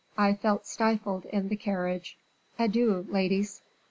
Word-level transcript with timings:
I 0.17 0.33
felt 0.33 0.65
stifled 0.65 1.25
in 1.25 1.47
the 1.49 1.55
carriage. 1.55 2.17
Adieu, 2.57 3.05
ladies." 3.07 3.61